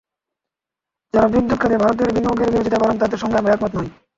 যাঁরা 1.13 1.27
বিদ্যুৎ 1.27 1.57
খাতে 1.61 1.75
ভারতের 1.77 2.09
বিনিয়োগের 2.09 2.51
বিরোধিতা 2.51 2.77
করেন, 2.79 2.97
তাঁদের 2.99 3.21
সঙ্গে 3.21 3.39
আমরা 3.39 3.53
একমত 3.53 3.71
নই। 3.75 3.89